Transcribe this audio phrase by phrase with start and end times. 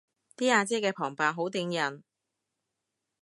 [0.35, 2.01] 啲阿姐嘅旁白好頂癮